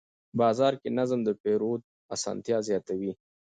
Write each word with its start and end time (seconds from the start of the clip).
بازار 0.39 0.73
کې 0.81 0.89
نظم 0.97 1.19
د 1.27 1.29
پیرود 1.41 1.81
اسانتیا 2.15 2.57
زیاتوي 2.67 3.11